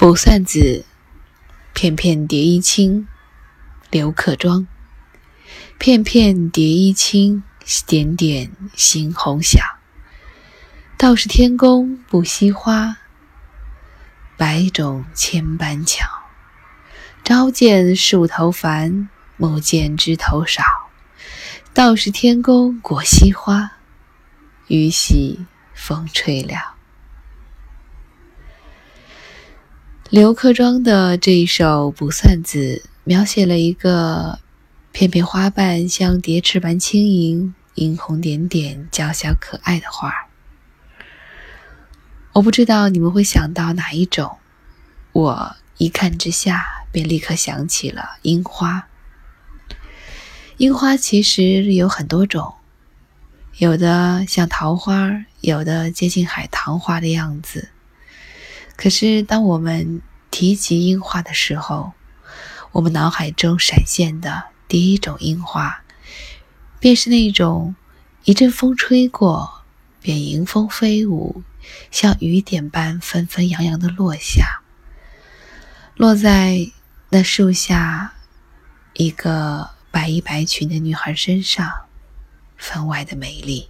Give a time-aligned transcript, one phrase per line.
[0.00, 0.86] 卜算子，
[1.74, 3.06] 片片蝶衣轻，
[3.90, 4.66] 刘克庄。
[5.76, 7.42] 片片蝶衣轻，
[7.86, 9.60] 点点猩红晓。
[10.96, 12.96] 道是天公不惜花，
[14.38, 16.08] 百种千般巧。
[17.22, 20.62] 朝见树头繁，暮见枝头少。
[21.74, 23.72] 道是天公果惜花，
[24.68, 26.79] 雨洗风吹了。
[30.10, 34.40] 刘克庄的这一首《卜算子》描写了一个
[34.90, 40.26] 片片花瓣像蝶翅般轻盈、殷红点点、娇小可爱的花儿。
[42.32, 44.38] 我不知道你们会想到哪一种，
[45.12, 48.88] 我一看之下便立刻想起了樱花。
[50.56, 52.54] 樱花其实有很多种，
[53.58, 57.68] 有的像桃花，有的接近海棠花的样子。
[58.82, 60.00] 可是，当我们
[60.30, 61.92] 提及樱花的时候，
[62.72, 65.82] 我们脑海中闪现的第一种樱花，
[66.78, 67.74] 便是那种
[68.24, 69.64] 一阵风吹过，
[70.00, 71.42] 便迎风飞舞，
[71.90, 74.62] 像雨点般纷纷扬扬的落下，
[75.94, 76.72] 落在
[77.10, 78.14] 那树下
[78.94, 81.70] 一个白衣白裙的女孩身上，
[82.56, 83.68] 分外的美丽。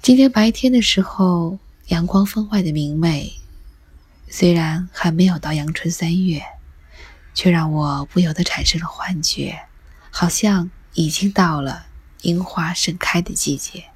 [0.00, 1.58] 今天白天的时候。
[1.90, 3.32] 阳光分外的明媚，
[4.28, 6.40] 虽然还没有到阳春三月，
[7.34, 9.62] 却让我不由得产生了幻觉，
[10.08, 11.86] 好像已经到了
[12.22, 13.86] 樱花盛开的季节。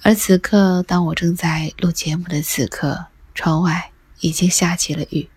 [0.00, 5.28] 而此刻，当我正在录节目的此刻，窗外已经下起了雨，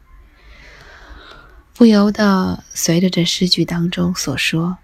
[1.73, 4.77] 不由得随着这诗句当中所说，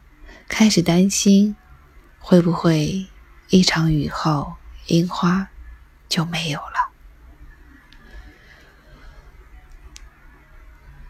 [0.50, 1.56] 开始担心
[2.20, 3.08] 会不会
[3.48, 4.56] 一场雨后
[4.88, 5.48] 樱花。
[6.10, 6.90] 就没有了。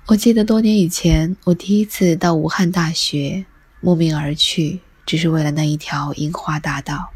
[0.07, 3.45] 我记得多年以前，我第一次到武汉大学，
[3.79, 7.11] 慕名而去，只是为了那一条樱花大道。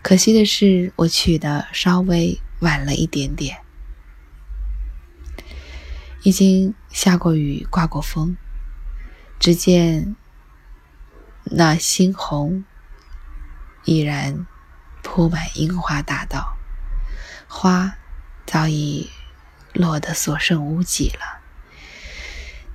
[0.00, 3.58] 可惜的是，我去的稍微晚了一点点，
[6.22, 8.36] 已经下过雨，刮过风。
[9.40, 10.14] 只见
[11.42, 12.64] 那猩红
[13.84, 14.46] 依然
[15.02, 16.53] 铺满樱花大道。
[17.48, 17.96] 花
[18.46, 19.10] 早已
[19.72, 21.40] 落得所剩无几了，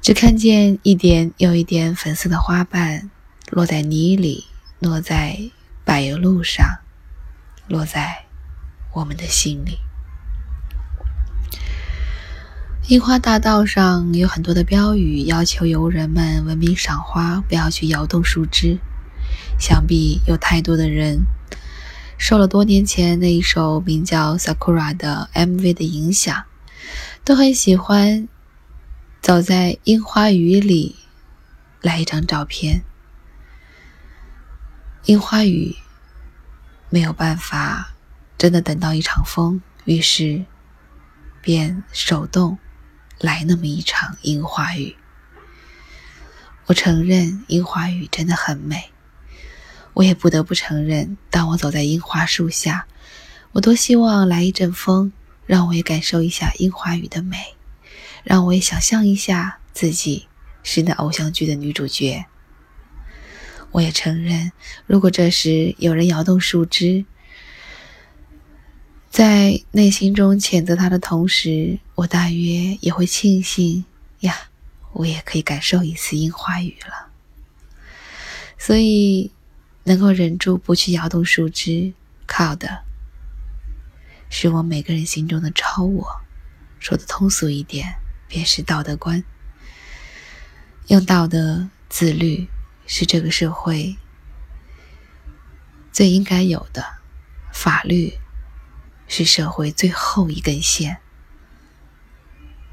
[0.01, 3.09] 只看见一点又一点粉色的花瓣
[3.49, 4.45] 落在泥里，
[4.79, 5.51] 落在
[5.85, 6.79] 柏油路上，
[7.67, 8.25] 落在
[8.93, 9.79] 我们的心里。
[12.87, 18.79] 樱花大道上有很多的标语，要求游人们文明赏花，不要去摇动树枝。
[19.59, 21.25] 想必有太多的人。
[22.19, 26.43] 受了多年前那一首名叫《Sakura》的 MV 的影响，
[27.23, 28.27] 都很喜欢
[29.21, 30.97] 走在樱花雨里
[31.81, 32.83] 来一张照片。
[35.05, 35.77] 樱花雨
[36.89, 37.93] 没有办法
[38.37, 40.43] 真的等到一场风，于是
[41.41, 42.59] 便手动
[43.17, 44.97] 来那么一场樱花雨。
[46.65, 48.91] 我承认樱花雨真的很美。
[49.93, 52.87] 我也不得不承认，当我走在樱花树下，
[53.51, 55.11] 我多希望来一阵风，
[55.45, 57.37] 让我也感受一下樱花雨的美，
[58.23, 60.27] 让我也想象一下自己
[60.63, 62.23] 是那偶像剧的女主角。
[63.71, 64.51] 我也承认，
[64.85, 67.03] 如果这时有人摇动树枝，
[69.09, 73.83] 在内心中谴责他的同时，我大约也会庆幸
[74.21, 74.49] 呀，
[74.93, 77.09] 我也可以感受一次樱花雨了。
[78.57, 79.31] 所以。
[79.89, 81.95] 能够忍住不去摇动树枝，
[82.27, 82.83] 靠的
[84.29, 86.21] 是我每个人心中的超我。
[86.77, 87.95] 说的通俗一点，
[88.27, 89.23] 便是道德观。
[90.89, 92.47] 用道德、自律
[92.85, 93.97] 是这个社会
[95.91, 96.99] 最应该有的，
[97.51, 98.13] 法律
[99.07, 100.97] 是社会最后一根线。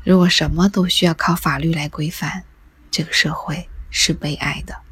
[0.04, 2.44] 如果什么都需要靠法律来规范，
[2.90, 4.82] 这个社会是悲哀的。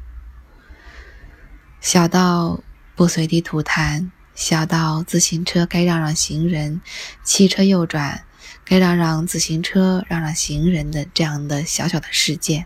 [1.85, 2.61] 小到
[2.95, 6.81] 不随地吐痰，小到自行车该让让行人，
[7.21, 8.25] 汽车右转
[8.63, 12.65] 该让让自行车让让行人的这样的小小的事件，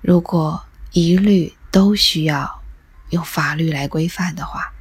[0.00, 2.62] 如果一律都需要
[3.10, 4.72] 用法律来规范的话，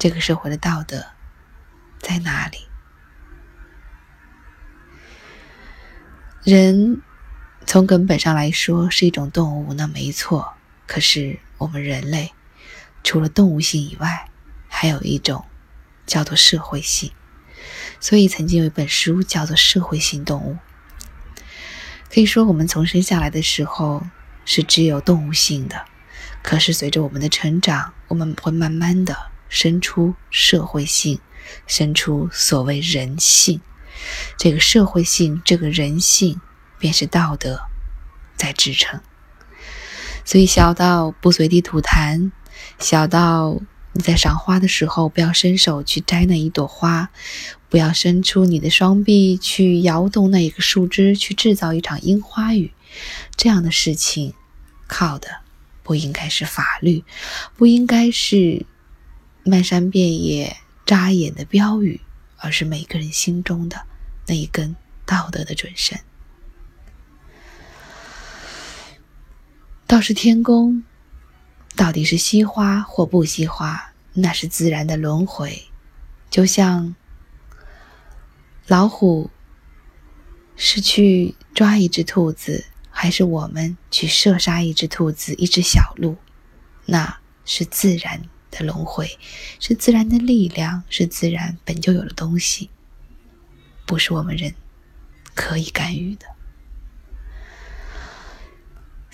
[0.00, 1.06] 这个社会的道德
[2.00, 2.66] 在哪里？
[6.42, 7.00] 人
[7.64, 10.55] 从根本上来说是一种动物，那没错。
[10.86, 12.32] 可是，我们人类
[13.02, 14.30] 除了动物性以外，
[14.68, 15.44] 还有一种
[16.06, 17.10] 叫做社会性。
[17.98, 20.54] 所以曾经有一本书叫做《社会性动物》。
[22.12, 24.06] 可以说，我们从生下来的时候
[24.44, 25.84] 是只有动物性的，
[26.42, 31.18] 可是随着我们的成长，我们会慢慢的生出社会性，
[31.66, 33.60] 生出所谓人性。
[34.38, 36.40] 这个社会性，这个人性，
[36.78, 37.62] 便是道德
[38.36, 39.00] 在支撑。
[40.26, 42.30] 所以，小到不随地吐痰，
[42.78, 43.58] 小到
[43.92, 47.08] 你在赏花的时候不要伸手去摘那一朵花，
[47.70, 52.72] 不要伸出你的双臂去摇动那一个树枝，去制造一场樱花雨，
[53.36, 54.34] 这样的事情，
[54.86, 55.28] 靠的
[55.82, 57.04] 不应该是法律，
[57.56, 58.66] 不应该是
[59.44, 62.02] 漫山遍野扎眼的标语。
[62.38, 63.80] 而是每个人心中的
[64.26, 64.76] 那一根
[65.06, 65.98] 道德的准绳。
[69.86, 70.82] 倒是天宫，
[71.74, 75.62] 到底是惜花或不惜花，那是自然的轮回。
[76.28, 76.94] 就像
[78.66, 79.30] 老虎
[80.56, 86.16] 是去抓一只兔子，还是我们去射杀一只兔子、一只小鹿，
[86.86, 88.22] 那是自然。
[88.48, 89.18] 的轮回
[89.60, 92.70] 是自然的力量，是自然本就有的东西，
[93.84, 94.54] 不是我们人
[95.34, 96.24] 可以干预的。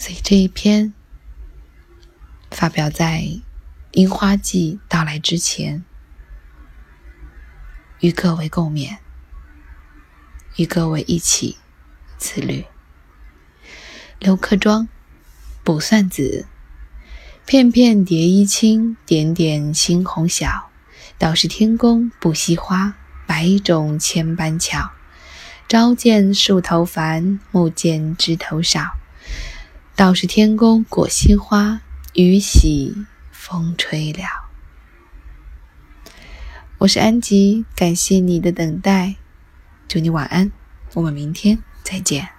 [0.02, 0.92] 所以这一篇
[2.50, 3.24] 发表在
[3.92, 5.84] 樱花季到来之前，
[8.00, 8.96] 与各位共勉，
[10.56, 11.56] 与各位一起
[12.18, 12.64] 自律。
[14.18, 14.88] 刘克庄，
[15.62, 16.46] 卜算子。
[17.46, 20.72] 片片蝶衣轻，点点猩红小。
[21.16, 24.90] 倒是天公不惜花，百种千般巧。
[25.68, 28.96] 朝见树头繁，暮见枝头少。
[30.02, 31.80] 倒是天公果惜花，
[32.14, 34.24] 雨洗风吹了。
[36.78, 39.14] 我是安吉，感谢你的等待，
[39.86, 40.50] 祝你晚安，
[40.94, 42.30] 我们明天再见。